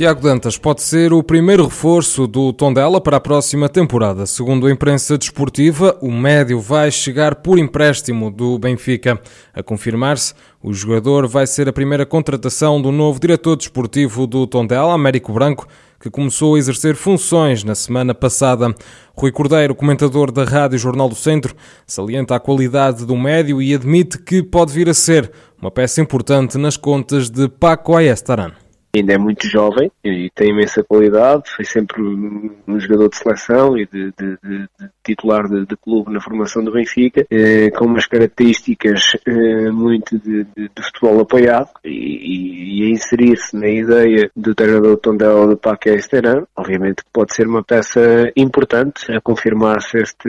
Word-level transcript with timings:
Tiago 0.00 0.22
Dantas 0.22 0.56
pode 0.56 0.80
ser 0.80 1.12
o 1.12 1.22
primeiro 1.22 1.64
reforço 1.64 2.26
do 2.26 2.54
Tondela 2.54 3.02
para 3.02 3.18
a 3.18 3.20
próxima 3.20 3.68
temporada. 3.68 4.24
Segundo 4.24 4.66
a 4.66 4.70
imprensa 4.70 5.18
desportiva, 5.18 5.94
o 6.00 6.10
médio 6.10 6.58
vai 6.58 6.90
chegar 6.90 7.34
por 7.34 7.58
empréstimo 7.58 8.30
do 8.30 8.58
Benfica. 8.58 9.20
A 9.52 9.62
confirmar-se, 9.62 10.32
o 10.62 10.72
jogador 10.72 11.28
vai 11.28 11.46
ser 11.46 11.68
a 11.68 11.72
primeira 11.74 12.06
contratação 12.06 12.80
do 12.80 12.90
novo 12.90 13.20
diretor 13.20 13.56
desportivo 13.56 14.26
do 14.26 14.46
Tondela, 14.46 14.94
Américo 14.94 15.34
Branco, 15.34 15.68
que 16.00 16.08
começou 16.08 16.54
a 16.54 16.58
exercer 16.58 16.96
funções 16.96 17.62
na 17.62 17.74
semana 17.74 18.14
passada. 18.14 18.74
Rui 19.14 19.30
Cordeiro, 19.30 19.74
comentador 19.74 20.32
da 20.32 20.44
Rádio 20.44 20.78
Jornal 20.78 21.10
do 21.10 21.14
Centro, 21.14 21.54
salienta 21.86 22.34
a 22.34 22.40
qualidade 22.40 23.04
do 23.04 23.18
médio 23.18 23.60
e 23.60 23.74
admite 23.74 24.16
que 24.16 24.42
pode 24.42 24.72
vir 24.72 24.88
a 24.88 24.94
ser 24.94 25.30
uma 25.60 25.70
peça 25.70 26.00
importante 26.00 26.56
nas 26.56 26.78
contas 26.78 27.28
de 27.28 27.50
Paco 27.50 27.94
Ayestaran 27.94 28.52
ainda 28.94 29.14
é 29.14 29.18
muito 29.18 29.46
jovem 29.46 29.90
e 30.04 30.30
tem 30.34 30.50
imensa 30.50 30.82
qualidade, 30.82 31.50
foi 31.50 31.64
sempre 31.64 32.02
um 32.02 32.80
jogador 32.80 33.08
de 33.08 33.16
seleção 33.16 33.78
e 33.78 33.86
de, 33.86 34.12
de, 34.18 34.38
de, 34.42 34.58
de 34.78 34.90
titular 35.04 35.48
de, 35.48 35.76
clube 35.76 36.12
na 36.12 36.20
formação 36.20 36.62
do 36.62 36.72
Benfica, 36.72 37.26
eh, 37.30 37.70
com 37.70 37.86
umas 37.86 38.06
características 38.06 39.16
eh, 39.26 39.70
muito 39.70 40.18
de, 40.18 40.46
futebol 40.82 41.20
apoiado. 41.20 41.70
E, 41.84 42.80
e 42.80 42.86
a 42.86 42.90
inserir-se 42.90 43.56
na 43.56 43.68
ideia 43.68 44.30
do 44.36 44.54
treinador 44.54 44.96
Tondela 44.98 45.48
de 45.48 45.56
Paque 45.56 45.90
Esteran, 45.90 46.44
obviamente 46.56 47.02
pode 47.12 47.34
ser 47.34 47.46
uma 47.46 47.62
peça 47.62 48.30
importante 48.36 49.10
a 49.12 49.20
confirmar-se 49.20 49.98
este, 49.98 50.28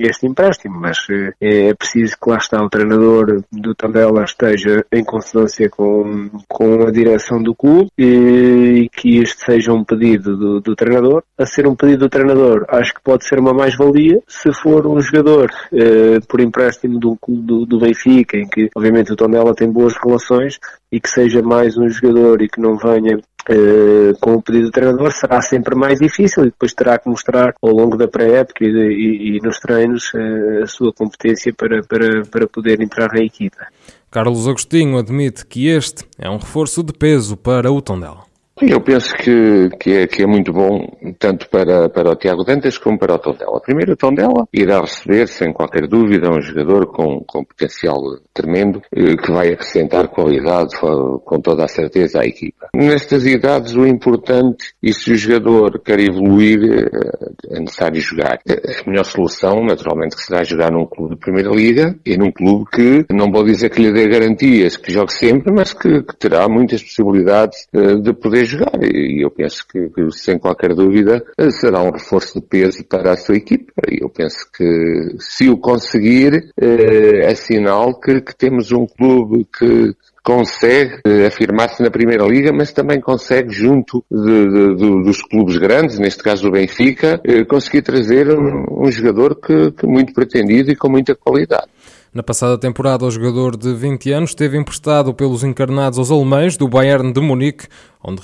este 0.00 0.26
empréstimo, 0.26 0.78
mas 0.78 0.98
eh, 1.10 1.32
é 1.40 1.74
preciso 1.74 2.16
que 2.20 2.30
lá 2.30 2.36
está 2.36 2.62
o 2.62 2.68
treinador 2.68 3.42
do 3.50 3.74
Tondela 3.74 4.24
esteja 4.24 4.84
em 4.92 5.04
consonância 5.04 5.68
com, 5.68 6.30
com 6.48 6.86
a 6.86 6.90
direção 6.90 7.42
do 7.42 7.54
clube 7.54 7.85
e 7.98 8.88
que 8.94 9.18
este 9.18 9.44
seja 9.44 9.72
um 9.72 9.84
pedido 9.84 10.36
do, 10.36 10.60
do, 10.60 10.76
treinador. 10.76 11.22
A 11.38 11.46
ser 11.46 11.66
um 11.66 11.74
pedido 11.74 12.00
do 12.00 12.08
treinador, 12.08 12.64
acho 12.68 12.94
que 12.94 13.00
pode 13.02 13.26
ser 13.26 13.38
uma 13.38 13.52
mais-valia 13.52 14.20
se 14.26 14.52
for 14.52 14.86
um 14.86 15.00
jogador 15.00 15.50
eh, 15.72 16.18
por 16.28 16.40
empréstimo 16.40 16.98
do, 16.98 17.18
do, 17.28 17.66
do, 17.66 17.78
Benfica, 17.78 18.36
em 18.36 18.46
que 18.46 18.70
obviamente 18.74 19.12
o 19.12 19.16
Tondela 19.16 19.54
tem 19.54 19.70
boas 19.70 19.94
relações 19.96 20.58
e 20.90 21.00
que 21.00 21.08
seja 21.08 21.42
mais 21.42 21.76
um 21.76 21.88
jogador 21.88 22.42
e 22.42 22.48
que 22.48 22.60
não 22.60 22.76
venha 22.76 23.18
Uh, 23.48 24.18
com 24.20 24.34
o 24.34 24.42
pedido 24.42 24.64
do 24.64 24.70
treinador 24.72 25.12
será 25.12 25.40
sempre 25.40 25.76
mais 25.76 26.00
difícil 26.00 26.42
e 26.42 26.46
depois 26.46 26.74
terá 26.74 26.98
que 26.98 27.08
mostrar 27.08 27.54
ao 27.62 27.70
longo 27.70 27.96
da 27.96 28.08
pré-época 28.08 28.64
e, 28.64 28.68
e, 28.68 29.36
e, 29.36 29.40
nos 29.40 29.60
treinos 29.60 30.12
uh, 30.14 30.64
a 30.64 30.66
sua 30.66 30.92
competência 30.92 31.54
para, 31.54 31.80
para, 31.82 32.22
para 32.22 32.48
poder 32.48 32.80
entrar 32.80 33.08
na 33.12 33.20
equipa. 33.20 33.68
Carlos 34.10 34.48
Agostinho 34.48 34.98
admite 34.98 35.46
que 35.46 35.68
este 35.68 36.04
é 36.18 36.28
um 36.28 36.38
reforço 36.38 36.82
de 36.82 36.92
peso 36.92 37.36
para 37.36 37.70
o 37.70 37.80
Tondela. 37.80 38.24
Eu 38.62 38.80
penso 38.80 39.14
que, 39.14 39.68
que, 39.78 39.92
é, 39.92 40.06
que 40.06 40.22
é 40.22 40.26
muito 40.26 40.50
bom, 40.50 40.88
tanto 41.18 41.46
para, 41.50 41.90
para 41.90 42.12
o 42.12 42.16
Tiago 42.16 42.42
Dantas 42.42 42.78
como 42.78 42.98
para 42.98 43.14
o 43.14 43.18
Tondela. 43.18 43.60
Primeiro, 43.60 43.92
o 43.92 43.96
Tondela 43.96 44.48
irá 44.50 44.80
receber, 44.80 45.28
sem 45.28 45.52
qualquer 45.52 45.86
dúvida, 45.86 46.30
um 46.30 46.40
jogador 46.40 46.86
com, 46.86 47.22
com 47.26 47.44
potencial 47.44 47.96
tremendo, 48.32 48.80
eh, 48.94 49.14
que 49.14 49.30
vai 49.30 49.52
acrescentar 49.52 50.08
qualidade 50.08 50.74
com 50.78 51.38
toda 51.42 51.64
a 51.64 51.68
certeza 51.68 52.22
à 52.22 52.24
equipa. 52.24 52.68
Nestas 52.74 53.26
idades, 53.26 53.74
o 53.74 53.86
importante, 53.86 54.72
e 54.82 54.90
se 54.90 55.12
o 55.12 55.16
jogador 55.16 55.78
quer 55.80 56.00
evoluir, 56.00 56.58
eh, 56.64 57.56
é 57.56 57.60
necessário 57.60 58.00
jogar. 58.00 58.38
A 58.48 58.88
melhor 58.88 59.04
solução, 59.04 59.62
naturalmente, 59.66 60.18
será 60.18 60.42
jogar 60.44 60.72
num 60.72 60.86
clube 60.86 61.14
de 61.14 61.20
Primeira 61.20 61.50
Liga 61.50 61.94
e 62.06 62.16
num 62.16 62.32
clube 62.32 62.64
que, 62.72 63.04
não 63.12 63.30
vou 63.30 63.44
dizer 63.44 63.68
que 63.68 63.82
lhe 63.82 63.92
dê 63.92 64.08
garantias 64.08 64.78
que 64.78 64.90
jogue 64.90 65.12
sempre, 65.12 65.52
mas 65.52 65.74
que, 65.74 66.02
que 66.02 66.16
terá 66.16 66.48
muitas 66.48 66.82
possibilidades 66.82 67.66
eh, 67.74 67.96
de 67.96 68.14
poder 68.14 68.45
jogar. 68.46 68.82
E 68.82 69.24
eu 69.24 69.30
penso 69.30 69.64
que, 69.66 69.90
sem 70.12 70.38
qualquer 70.38 70.74
dúvida, 70.74 71.24
será 71.60 71.82
um 71.82 71.90
reforço 71.90 72.40
de 72.40 72.46
peso 72.46 72.84
para 72.84 73.12
a 73.12 73.16
sua 73.16 73.36
equipa. 73.36 73.72
E 73.90 74.02
eu 74.02 74.08
penso 74.08 74.38
que 74.56 75.16
se 75.18 75.48
o 75.48 75.58
conseguir, 75.58 76.50
é 76.56 77.34
sinal 77.34 77.98
que, 78.00 78.20
que 78.20 78.34
temos 78.36 78.72
um 78.72 78.86
clube 78.86 79.46
que 79.58 79.94
consegue 80.26 80.98
eh, 81.06 81.26
afirmar-se 81.26 81.80
na 81.80 81.88
Primeira 81.88 82.24
Liga, 82.26 82.52
mas 82.52 82.72
também 82.72 83.00
consegue, 83.00 83.52
junto 83.52 84.04
de, 84.10 84.48
de, 84.48 84.74
de, 84.74 85.04
dos 85.04 85.22
clubes 85.22 85.56
grandes, 85.56 86.00
neste 86.00 86.20
caso 86.20 86.48
o 86.48 86.50
Benfica, 86.50 87.20
eh, 87.22 87.44
conseguir 87.44 87.82
trazer 87.82 88.36
um, 88.36 88.86
um 88.86 88.90
jogador 88.90 89.36
que, 89.36 89.70
que 89.70 89.86
muito 89.86 90.12
pretendido 90.12 90.72
e 90.72 90.74
com 90.74 90.90
muita 90.90 91.14
qualidade. 91.14 91.68
Na 92.16 92.22
passada 92.22 92.56
temporada, 92.56 93.04
o 93.04 93.10
jogador 93.10 93.58
de 93.58 93.74
20 93.74 94.10
anos 94.10 94.30
esteve 94.30 94.56
emprestado 94.56 95.12
pelos 95.12 95.44
encarnados 95.44 95.98
aos 95.98 96.10
alemães 96.10 96.56
do 96.56 96.66
Bayern 96.66 97.12
de 97.12 97.20
Munique, 97.20 97.66
onde 98.02 98.22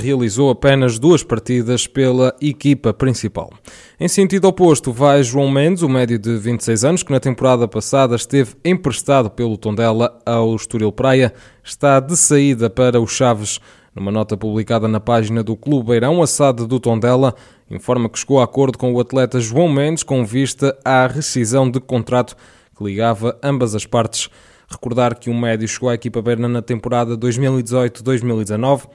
realizou, 0.00 0.50
apenas 0.50 0.98
duas 0.98 1.22
partidas 1.22 1.86
pela 1.86 2.34
equipa 2.42 2.92
principal. 2.92 3.50
Em 4.00 4.08
sentido 4.08 4.48
oposto, 4.48 4.92
vai 4.92 5.22
João 5.22 5.48
Mendes, 5.48 5.84
o 5.84 5.88
médio 5.88 6.18
de 6.18 6.36
26 6.36 6.84
anos, 6.84 7.02
que 7.04 7.12
na 7.12 7.20
temporada 7.20 7.68
passada 7.68 8.16
esteve 8.16 8.56
emprestado 8.64 9.30
pelo 9.30 9.56
Tondela 9.56 10.20
ao 10.26 10.56
Estoril 10.56 10.90
Praia, 10.90 11.32
está 11.62 12.00
de 12.00 12.16
saída 12.16 12.68
para 12.68 13.00
os 13.00 13.12
Chaves. 13.12 13.60
Numa 13.94 14.10
nota 14.10 14.36
publicada 14.36 14.88
na 14.88 14.98
página 14.98 15.40
do 15.44 15.54
Clube 15.54 15.90
Beirão, 15.90 16.20
a 16.20 16.26
SAD 16.26 16.66
do 16.66 16.80
Tondela 16.80 17.36
informa 17.70 18.08
que 18.08 18.18
chegou 18.18 18.40
a 18.40 18.44
acordo 18.44 18.76
com 18.76 18.92
o 18.92 18.98
atleta 18.98 19.38
João 19.38 19.68
Mendes 19.68 20.02
com 20.02 20.26
vista 20.26 20.76
à 20.84 21.06
rescisão 21.06 21.70
de 21.70 21.78
contrato 21.78 22.34
que 22.76 22.84
ligava 22.84 23.38
ambas 23.42 23.74
as 23.74 23.86
partes. 23.86 24.28
Recordar 24.68 25.14
que 25.18 25.28
o 25.28 25.34
médio 25.34 25.68
chegou 25.68 25.88
à 25.90 25.94
equipa 25.94 26.22
Berna 26.22 26.48
na 26.48 26.62
temporada 26.62 27.16
2018-2019, 27.16 28.88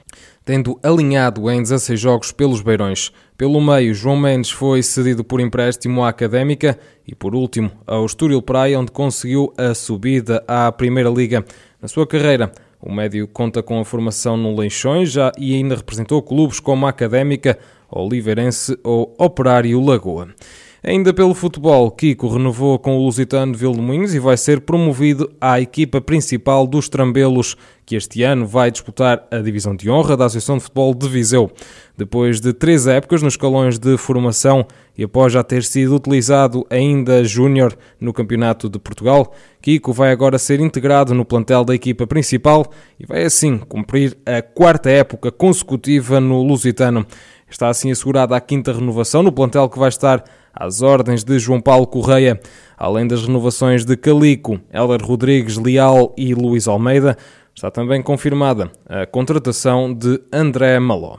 tendo 0.44 0.78
alinhado 0.82 1.48
em 1.50 1.62
16 1.62 1.98
jogos 1.98 2.32
pelos 2.32 2.60
Beirões. 2.60 3.12
Pelo 3.38 3.60
meio, 3.60 3.94
João 3.94 4.16
Mendes 4.16 4.50
foi 4.50 4.82
cedido 4.82 5.22
por 5.24 5.40
empréstimo 5.40 6.02
à 6.02 6.08
Académica 6.08 6.78
e, 7.06 7.14
por 7.14 7.34
último, 7.34 7.70
ao 7.86 8.04
Estoril 8.04 8.42
Praia, 8.42 8.78
onde 8.78 8.90
conseguiu 8.90 9.52
a 9.56 9.72
subida 9.72 10.44
à 10.46 10.70
Primeira 10.72 11.08
Liga. 11.08 11.44
Na 11.80 11.88
sua 11.88 12.06
carreira, 12.06 12.52
o 12.82 12.92
médio 12.92 13.28
conta 13.28 13.62
com 13.62 13.78
a 13.78 13.84
formação 13.84 14.36
no 14.36 14.58
Leixões 14.58 15.12
já 15.12 15.30
e 15.38 15.54
ainda 15.54 15.76
representou 15.76 16.22
clubes 16.22 16.58
como 16.58 16.86
a 16.86 16.90
Académica, 16.90 17.58
Oliveirense 17.90 18.78
ou 18.82 19.14
Operário 19.18 19.80
Lagoa. 19.84 20.28
Ainda 20.82 21.12
pelo 21.12 21.34
futebol, 21.34 21.90
Kiko 21.90 22.26
renovou 22.28 22.78
com 22.78 22.96
o 22.96 23.04
Lusitano 23.04 23.52
Vilmoinhos 23.52 24.14
e 24.14 24.18
vai 24.18 24.38
ser 24.38 24.62
promovido 24.62 25.30
à 25.38 25.60
equipa 25.60 26.00
principal 26.00 26.66
dos 26.66 26.88
Trambelos, 26.88 27.54
que 27.84 27.94
este 27.94 28.22
ano 28.22 28.46
vai 28.46 28.70
disputar 28.70 29.26
a 29.30 29.38
divisão 29.40 29.76
de 29.76 29.90
honra 29.90 30.16
da 30.16 30.24
Associação 30.24 30.56
de 30.56 30.62
Futebol 30.62 30.94
de 30.94 31.06
Viseu. 31.06 31.50
Depois 31.98 32.40
de 32.40 32.54
três 32.54 32.86
épocas 32.86 33.20
nos 33.20 33.34
escalões 33.34 33.78
de 33.78 33.98
formação 33.98 34.66
e 34.96 35.04
após 35.04 35.34
já 35.34 35.44
ter 35.44 35.64
sido 35.64 35.96
utilizado 35.96 36.66
ainda 36.70 37.22
júnior 37.24 37.76
no 38.00 38.14
Campeonato 38.14 38.66
de 38.66 38.78
Portugal, 38.78 39.34
Kiko 39.60 39.92
vai 39.92 40.10
agora 40.10 40.38
ser 40.38 40.60
integrado 40.60 41.12
no 41.12 41.26
plantel 41.26 41.62
da 41.62 41.74
equipa 41.74 42.06
principal 42.06 42.64
e 42.98 43.04
vai 43.04 43.24
assim 43.24 43.58
cumprir 43.58 44.16
a 44.24 44.40
quarta 44.40 44.88
época 44.88 45.30
consecutiva 45.30 46.20
no 46.20 46.42
Lusitano. 46.42 47.04
Está 47.50 47.68
assim 47.68 47.90
assegurada 47.90 48.34
a 48.34 48.40
quinta 48.40 48.72
renovação 48.72 49.22
no 49.22 49.32
plantel 49.32 49.68
que 49.68 49.78
vai 49.78 49.90
estar 49.90 50.24
às 50.54 50.82
ordens 50.82 51.24
de 51.24 51.38
João 51.38 51.60
Paulo 51.60 51.86
Correia, 51.86 52.40
além 52.76 53.06
das 53.06 53.22
renovações 53.26 53.84
de 53.84 53.96
Calico, 53.96 54.60
Heller 54.72 55.04
Rodrigues 55.04 55.56
Leal 55.56 56.14
e 56.16 56.34
Luís 56.34 56.66
Almeida, 56.66 57.16
está 57.54 57.70
também 57.70 58.02
confirmada 58.02 58.70
a 58.88 59.06
contratação 59.06 59.92
de 59.92 60.20
André 60.32 60.78
Maló. 60.78 61.18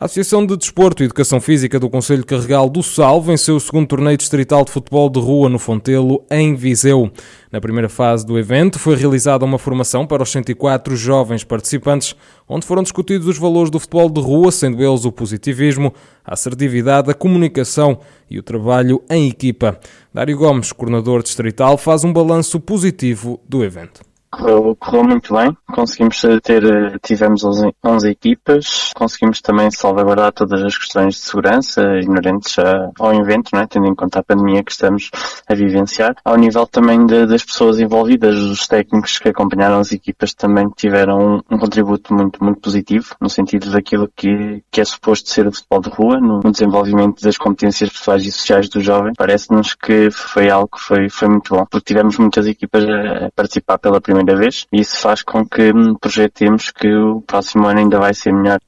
A 0.00 0.04
Associação 0.04 0.46
de 0.46 0.56
Desporto 0.56 1.02
e 1.02 1.06
Educação 1.06 1.40
Física 1.40 1.76
do 1.80 1.90
Conselho 1.90 2.24
Carregal 2.24 2.70
do 2.70 2.84
Sal 2.84 3.20
venceu 3.20 3.56
o 3.56 3.60
segundo 3.60 3.88
torneio 3.88 4.16
distrital 4.16 4.64
de 4.64 4.70
futebol 4.70 5.10
de 5.10 5.18
rua 5.18 5.48
no 5.48 5.58
Fontelo, 5.58 6.24
em 6.30 6.54
Viseu. 6.54 7.10
Na 7.50 7.60
primeira 7.60 7.88
fase 7.88 8.24
do 8.24 8.38
evento 8.38 8.78
foi 8.78 8.94
realizada 8.94 9.44
uma 9.44 9.58
formação 9.58 10.06
para 10.06 10.22
os 10.22 10.30
104 10.30 10.94
jovens 10.94 11.42
participantes, 11.42 12.14
onde 12.48 12.64
foram 12.64 12.84
discutidos 12.84 13.26
os 13.26 13.38
valores 13.38 13.72
do 13.72 13.80
futebol 13.80 14.08
de 14.08 14.20
rua, 14.20 14.52
sendo 14.52 14.80
eles 14.80 15.04
o 15.04 15.10
positivismo, 15.10 15.92
a 16.24 16.34
assertividade, 16.34 17.10
a 17.10 17.14
comunicação 17.14 17.98
e 18.30 18.38
o 18.38 18.42
trabalho 18.44 19.02
em 19.10 19.28
equipa. 19.28 19.80
Dário 20.14 20.38
Gomes, 20.38 20.70
coordenador 20.70 21.24
distrital, 21.24 21.76
faz 21.76 22.04
um 22.04 22.12
balanço 22.12 22.60
positivo 22.60 23.40
do 23.48 23.64
evento. 23.64 24.07
Correu, 24.30 24.76
correu, 24.76 25.04
muito 25.04 25.34
bem, 25.34 25.56
conseguimos 25.72 26.20
ter, 26.42 26.62
tivemos 27.00 27.42
11, 27.44 27.74
11 27.82 28.10
equipas, 28.10 28.92
conseguimos 28.94 29.40
também 29.40 29.70
salvaguardar 29.70 30.32
todas 30.32 30.62
as 30.62 30.76
questões 30.76 31.14
de 31.14 31.20
segurança 31.20 31.82
inerentes 32.02 32.56
ao 32.98 33.14
evento, 33.14 33.56
é? 33.56 33.66
tendo 33.66 33.86
em 33.86 33.94
conta 33.94 34.18
a 34.18 34.22
pandemia 34.22 34.62
que 34.62 34.70
estamos 34.70 35.10
a 35.48 35.54
vivenciar. 35.54 36.14
Ao 36.22 36.36
nível 36.36 36.66
também 36.66 37.06
de, 37.06 37.26
das 37.26 37.42
pessoas 37.42 37.80
envolvidas, 37.80 38.36
os 38.36 38.66
técnicos 38.66 39.18
que 39.18 39.30
acompanharam 39.30 39.78
as 39.78 39.92
equipas 39.92 40.34
também 40.34 40.68
tiveram 40.76 41.18
um, 41.18 41.54
um, 41.54 41.58
contributo 41.58 42.12
muito, 42.12 42.44
muito 42.44 42.60
positivo, 42.60 43.16
no 43.20 43.30
sentido 43.30 43.70
daquilo 43.70 44.10
que, 44.14 44.62
que 44.70 44.80
é 44.80 44.84
suposto 44.84 45.30
ser 45.30 45.46
o 45.46 45.52
futebol 45.52 45.80
de 45.80 45.88
rua, 45.88 46.20
no, 46.20 46.40
no 46.40 46.52
desenvolvimento 46.52 47.22
das 47.22 47.38
competências 47.38 47.88
pessoais 47.90 48.26
e 48.26 48.30
sociais 48.30 48.68
do 48.68 48.80
jovem. 48.82 49.14
Parece-nos 49.16 49.74
que 49.74 50.10
foi 50.10 50.50
algo 50.50 50.68
que 50.68 50.80
foi, 50.80 51.08
foi 51.08 51.28
muito 51.28 51.54
bom, 51.54 51.64
porque 51.64 51.86
tivemos 51.94 52.18
muitas 52.18 52.46
equipas 52.46 52.84
a 52.84 53.30
participar 53.34 53.78
pela 53.78 54.00
primeira 54.00 54.17
primeira 54.18 54.38
vez 54.38 54.66
e 54.72 54.80
isso 54.80 54.98
faz 54.98 55.22
com 55.22 55.44
que 55.44 55.72
projetemos 56.00 56.70
que 56.70 56.88
o 56.88 57.20
próximo 57.22 57.66
ano 57.66 57.80
ainda 57.80 57.98
vai 57.98 58.14
ser 58.14 58.32
melhor. 58.32 58.60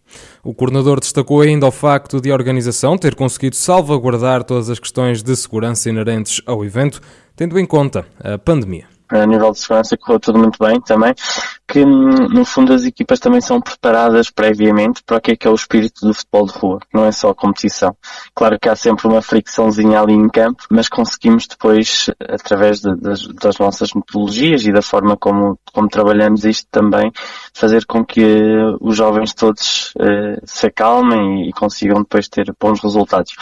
O 0.43 0.55
coordenador 0.55 1.01
destacou 1.01 1.41
ainda 1.41 1.67
o 1.67 1.71
facto 1.71 2.21
de 2.21 2.31
a 2.31 2.35
organização 2.35 2.97
ter 2.97 3.15
conseguido 3.15 3.57
salvaguardar 3.57 4.45
todas 4.45 4.71
as 4.71 4.79
questões 4.79 5.23
de 5.23 5.35
segurança 5.37 5.89
inerentes 5.89 6.41
ao 6.47 6.65
evento, 6.65 7.01
tendo 7.37 7.59
em 7.59 7.67
conta 7.67 8.07
a 8.23 8.39
pandemia 8.39 8.87
a 9.19 9.27
nível 9.27 9.51
de 9.51 9.59
segurança 9.59 9.97
correu 9.97 10.21
tudo 10.21 10.39
muito 10.39 10.57
bem 10.65 10.81
também, 10.81 11.13
que 11.71 11.85
no 11.85 12.45
fundo 12.45 12.75
as 12.75 12.83
equipas 12.83 13.21
também 13.21 13.41
são 13.41 13.61
preparadas 13.61 14.29
previamente 14.29 15.05
para 15.05 15.19
o 15.19 15.21
que 15.21 15.31
é 15.31 15.37
que 15.37 15.47
é 15.47 15.51
o 15.51 15.55
espírito 15.55 16.05
do 16.05 16.13
futebol 16.13 16.47
de 16.47 16.53
rua, 16.53 16.81
não 16.93 17.05
é 17.05 17.13
só 17.13 17.31
a 17.31 17.35
competição. 17.35 17.97
Claro 18.35 18.59
que 18.61 18.69
há 18.69 18.75
sempre 18.75 19.07
uma 19.07 19.23
fricçãozinha 19.23 20.01
ali 20.01 20.15
em 20.15 20.29
campo, 20.29 20.65
mas 20.69 20.89
conseguimos 20.89 21.47
depois, 21.47 22.11
através 22.29 22.81
de, 22.81 22.97
das, 22.97 23.25
das, 23.29 23.57
nossas 23.59 23.95
metodologias 23.95 24.67
e 24.67 24.73
da 24.73 24.83
forma 24.83 25.17
como, 25.17 25.57
como 25.73 25.89
trabalhamos 25.89 26.45
isto 26.45 26.67
também, 26.73 27.13
fazer 27.55 27.87
com 27.87 28.05
que 28.05 28.21
os 28.81 28.97
jovens 28.97 29.33
todos 29.33 29.93
uh, 29.97 30.41
se 30.45 30.67
acalmem 30.67 31.49
e 31.49 31.53
consigam 31.53 32.03
depois 32.03 32.29
ter 32.29 32.53
bons 32.61 32.81
resultados. 32.81 33.33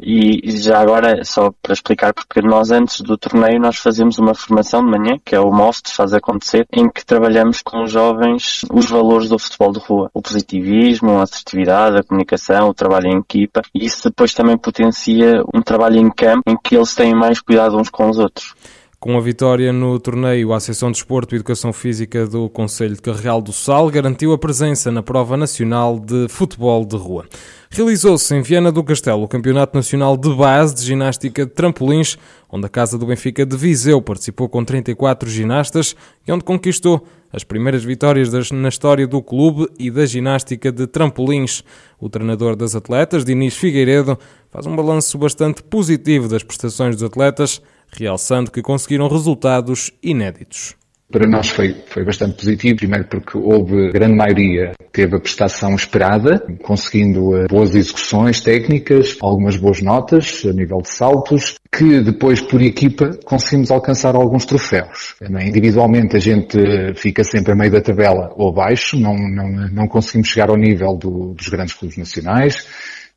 E 0.00 0.56
já 0.56 0.80
agora, 0.80 1.24
só 1.24 1.52
para 1.60 1.72
explicar, 1.72 2.14
porque 2.14 2.40
nós 2.40 2.70
antes 2.70 3.00
do 3.00 3.18
torneio 3.18 3.60
nós 3.60 3.76
fazemos 3.76 4.18
uma 4.18 4.34
formação 4.34 4.84
de 4.84 4.90
manhã 4.90 5.18
que 5.24 5.34
é 5.34 5.40
o 5.40 5.50
MOST, 5.50 5.92
faz 5.92 6.12
acontecer, 6.12 6.64
em 6.72 6.88
que 6.88 7.04
trabalhamos 7.04 7.60
com 7.72 7.84
os 7.84 7.90
jovens 7.90 8.60
os 8.70 8.90
valores 8.90 9.30
do 9.30 9.38
futebol 9.38 9.72
de 9.72 9.78
rua. 9.78 10.10
O 10.12 10.20
positivismo, 10.20 11.18
a 11.18 11.22
assertividade, 11.22 11.96
a 11.96 12.02
comunicação, 12.02 12.68
o 12.68 12.74
trabalho 12.74 13.08
em 13.08 13.18
equipa. 13.18 13.62
E 13.74 13.86
isso 13.86 14.10
depois 14.10 14.34
também 14.34 14.58
potencia 14.58 15.42
um 15.54 15.62
trabalho 15.62 15.96
em 15.96 16.10
campo 16.10 16.42
em 16.46 16.56
que 16.62 16.76
eles 16.76 16.94
têm 16.94 17.14
mais 17.14 17.40
cuidado 17.40 17.78
uns 17.78 17.88
com 17.88 18.10
os 18.10 18.18
outros. 18.18 18.54
Com 19.02 19.16
a 19.16 19.20
vitória 19.20 19.72
no 19.72 19.98
torneio, 19.98 20.52
a 20.52 20.58
Associação 20.58 20.88
de 20.88 20.98
Desporto 20.98 21.34
e 21.34 21.36
Educação 21.36 21.72
Física 21.72 22.24
do 22.24 22.48
Conselho 22.48 22.94
de 22.94 23.02
Carregal 23.02 23.42
do 23.42 23.52
Sal 23.52 23.90
garantiu 23.90 24.32
a 24.32 24.38
presença 24.38 24.92
na 24.92 25.02
Prova 25.02 25.36
Nacional 25.36 25.98
de 25.98 26.28
Futebol 26.28 26.84
de 26.84 26.94
Rua. 26.94 27.26
Realizou-se 27.68 28.32
em 28.32 28.42
Viana 28.42 28.70
do 28.70 28.84
Castelo 28.84 29.24
o 29.24 29.26
Campeonato 29.26 29.76
Nacional 29.76 30.16
de 30.16 30.32
Base 30.32 30.76
de 30.76 30.82
Ginástica 30.82 31.44
de 31.44 31.50
Trampolins, 31.50 32.16
onde 32.48 32.66
a 32.66 32.68
Casa 32.68 32.96
do 32.96 33.04
Benfica 33.04 33.44
de 33.44 33.56
Viseu 33.56 34.00
participou 34.00 34.48
com 34.48 34.64
34 34.64 35.28
ginastas 35.28 35.96
e 36.24 36.30
onde 36.30 36.44
conquistou 36.44 37.04
as 37.32 37.42
primeiras 37.42 37.82
vitórias 37.82 38.52
na 38.52 38.68
história 38.68 39.04
do 39.04 39.20
clube 39.20 39.66
e 39.80 39.90
da 39.90 40.06
ginástica 40.06 40.70
de 40.70 40.86
trampolins. 40.86 41.64
O 41.98 42.08
treinador 42.08 42.54
das 42.54 42.76
atletas, 42.76 43.24
Diniz 43.24 43.56
Figueiredo, 43.56 44.16
faz 44.48 44.64
um 44.64 44.76
balanço 44.76 45.18
bastante 45.18 45.60
positivo 45.60 46.28
das 46.28 46.44
prestações 46.44 46.94
dos 46.94 47.02
atletas 47.02 47.60
realçando 47.94 48.50
que 48.50 48.62
conseguiram 48.62 49.08
resultados 49.08 49.90
inéditos. 50.02 50.74
Para 51.12 51.28
nós 51.28 51.50
foi, 51.50 51.76
foi 51.88 52.04
bastante 52.06 52.36
positivo, 52.36 52.76
primeiro 52.76 53.04
porque 53.06 53.36
houve, 53.36 53.92
grande 53.92 54.16
maioria 54.16 54.72
teve 54.90 55.14
a 55.14 55.20
prestação 55.20 55.74
esperada, 55.74 56.42
conseguindo 56.62 57.36
eh, 57.36 57.46
boas 57.48 57.74
execuções 57.74 58.40
técnicas, 58.40 59.18
algumas 59.20 59.56
boas 59.56 59.82
notas 59.82 60.42
a 60.46 60.52
nível 60.54 60.78
de 60.80 60.88
saltos, 60.88 61.56
que 61.70 62.00
depois 62.00 62.40
por 62.40 62.62
equipa 62.62 63.10
conseguimos 63.26 63.70
alcançar 63.70 64.14
alguns 64.14 64.46
troféus. 64.46 65.14
Individualmente 65.20 66.16
a 66.16 66.18
gente 66.18 66.58
fica 66.96 67.22
sempre 67.22 67.52
a 67.52 67.54
meio 67.54 67.72
da 67.72 67.82
tabela 67.82 68.32
ou 68.34 68.48
abaixo, 68.48 68.98
não, 68.98 69.14
não, 69.14 69.68
não 69.68 69.86
conseguimos 69.86 70.28
chegar 70.28 70.48
ao 70.48 70.56
nível 70.56 70.96
do, 70.96 71.34
dos 71.34 71.48
grandes 71.48 71.74
clubes 71.74 71.98
nacionais, 71.98 72.66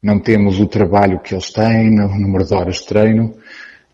não 0.04 0.20
temos 0.20 0.60
o 0.60 0.68
trabalho 0.68 1.22
que 1.22 1.34
eles 1.34 1.50
têm, 1.50 1.98
o 2.02 2.20
número 2.20 2.46
de 2.46 2.54
horas 2.54 2.76
de 2.78 2.88
treino, 2.88 3.36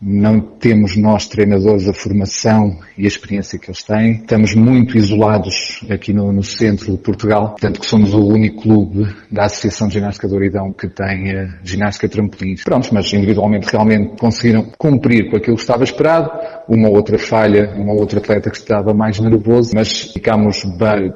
não 0.02 0.40
temos 0.40 0.96
nós 0.96 1.28
treinadores 1.28 1.88
a 1.88 1.92
formação 1.92 2.76
e 2.98 3.04
a 3.04 3.06
experiência 3.06 3.56
que 3.56 3.68
eles 3.70 3.84
têm. 3.84 4.14
Estamos 4.14 4.52
muito 4.52 4.98
isolados 4.98 5.80
aqui 5.88 6.12
no, 6.12 6.32
no 6.32 6.42
centro 6.42 6.90
de 6.90 6.98
Portugal, 6.98 7.54
tanto 7.60 7.78
que 7.78 7.86
somos 7.86 8.12
o 8.12 8.26
único 8.26 8.62
clube 8.62 9.14
da 9.30 9.44
Associação 9.44 9.86
de 9.86 9.94
Ginástica 9.94 10.26
do 10.26 10.34
Oridão 10.34 10.72
que 10.72 10.88
tem 10.88 11.30
a 11.30 11.42
eh, 11.42 11.48
ginástica 11.62 12.08
trampolins. 12.08 12.64
Prontos, 12.64 12.90
mas 12.90 13.12
individualmente 13.12 13.68
realmente 13.70 14.18
conseguiram 14.18 14.64
cumprir 14.76 15.30
com 15.30 15.36
aquilo 15.36 15.54
que 15.54 15.62
estava 15.62 15.84
esperado. 15.84 16.30
Uma 16.68 16.88
outra 16.88 17.16
falha, 17.16 17.72
uma 17.76 17.92
outra 17.92 18.18
atleta 18.18 18.50
que 18.50 18.56
estava 18.56 18.92
mais 18.92 19.20
nervoso, 19.20 19.70
mas 19.74 20.12
ficámos 20.12 20.64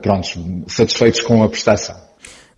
prontos, 0.00 0.38
satisfeitos 0.68 1.22
com 1.22 1.42
a 1.42 1.48
prestação. 1.48 1.96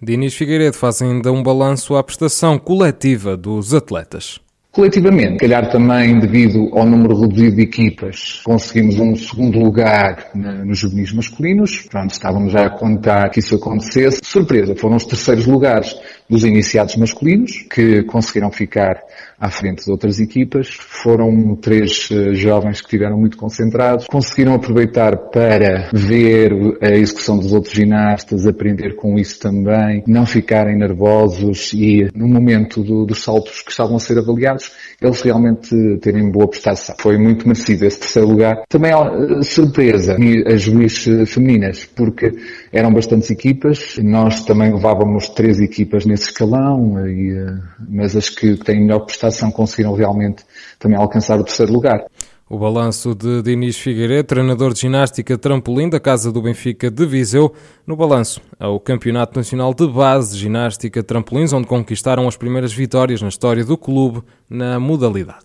Dinis 0.01 0.35
Figueiredo 0.35 0.77
faz 0.77 1.01
ainda 1.01 1.33
um 1.33 1.43
balanço 1.43 1.97
à 1.97 2.05
prestação 2.05 2.59
coletiva 2.59 3.37
dos 3.37 3.73
atletas. 3.73 4.41
Coletivamente, 4.79 5.39
calhar 5.39 5.69
também 5.69 6.21
devido 6.21 6.69
ao 6.73 6.87
número 6.87 7.21
reduzido 7.21 7.57
de 7.57 7.63
equipas, 7.63 8.41
conseguimos 8.45 8.97
um 9.01 9.17
segundo 9.17 9.59
lugar 9.59 10.31
nos 10.37 10.79
juvenis 10.79 11.13
masculinos. 11.13 11.85
Pronto, 11.91 12.13
estávamos 12.13 12.53
já 12.53 12.67
a 12.67 12.71
contar 12.71 13.29
que 13.31 13.41
isso 13.41 13.57
acontecesse. 13.57 14.21
Surpresa, 14.23 14.77
foram 14.77 14.95
os 14.95 15.05
terceiros 15.05 15.49
lugares 15.49 15.97
dos 16.29 16.45
iniciados 16.45 16.97
masculinos, 16.97 17.65
que 17.71 18.03
conseguiram 18.03 18.51
ficar 18.51 19.03
à 19.41 19.51
frente 19.51 19.85
de 19.85 19.91
outras 19.91 20.19
equipas. 20.19 20.69
Foram 20.69 21.57
três 21.57 22.11
uh, 22.11 22.35
jovens 22.35 22.81
que 22.81 22.87
estiveram 22.87 23.17
muito 23.19 23.37
concentrados, 23.37 24.07
conseguiram 24.07 24.55
aproveitar 24.55 25.17
para 25.31 25.91
ver 25.93 26.53
a 26.83 26.91
execução 26.91 27.39
dos 27.39 27.53
outros 27.53 27.73
ginastas, 27.73 28.47
aprender 28.47 28.97
com 28.97 29.17
isso 29.17 29.39
também, 29.39 30.03
não 30.07 30.27
ficarem 30.27 30.77
nervosos 30.77 31.73
e 31.73 32.09
no 32.15 32.27
momento 32.27 32.83
do, 32.83 33.07
dos 33.07 33.23
saltos 33.23 33.63
que 33.63 33.71
estavam 33.71 33.97
a 33.97 34.01
ser 34.01 34.19
avaliados, 34.19 34.73
eles 35.01 35.21
realmente 35.23 35.75
terem 36.01 36.31
boa 36.31 36.49
prestação. 36.49 36.97
Foi 36.99 37.17
muito 37.17 37.47
merecido 37.47 37.87
esse 37.87 38.01
terceiro 38.01 38.29
lugar. 38.29 38.63
Também 38.69 38.93
uh, 38.93 39.43
surpresa 39.43 40.17
as 40.47 40.61
juízes 40.61 41.31
femininas, 41.31 41.85
porque 41.85 42.33
eram 42.73 42.93
bastantes 42.93 43.31
equipas, 43.31 43.97
nós 44.03 44.45
também 44.45 44.73
levávamos 44.73 45.29
três 45.29 45.61
equipas 45.61 46.05
nesse 46.05 46.18
escalão, 46.25 47.07
e, 47.09 47.33
uh, 47.33 47.63
mas 47.89 48.17
as 48.17 48.29
que 48.29 48.57
têm 48.57 48.81
melhor 48.81 49.01
prestação 49.01 49.51
conseguiram 49.51 49.95
realmente 49.95 50.45
também 50.79 50.99
alcançar 50.99 51.39
o 51.39 51.45
terceiro 51.45 51.73
lugar. 51.73 52.05
O 52.51 52.59
balanço 52.59 53.15
de 53.15 53.43
Diniz 53.43 53.77
Figueiredo, 53.77 54.27
treinador 54.27 54.73
de 54.73 54.81
ginástica 54.81 55.37
trampolim 55.37 55.91
da 55.91 56.01
Casa 56.01 56.33
do 56.33 56.41
Benfica 56.41 56.91
de 56.91 57.05
Viseu, 57.05 57.53
no 57.87 57.95
balanço 57.95 58.41
ao 58.59 58.81
Campeonato 58.81 59.37
Nacional 59.37 59.75
de 59.75 59.87
Base 59.87 60.33
de 60.33 60.45
Ginástica 60.45 61.03
Trampolins, 61.03 61.53
onde 61.53 61.67
conquistaram 61.67 62.27
as 62.27 62.39
primeiras 62.39 62.73
vitórias 62.73 63.21
na 63.21 63.29
história 63.29 63.63
do 63.63 63.77
clube 63.77 64.23
na 64.49 64.81
modalidade. 64.81 65.45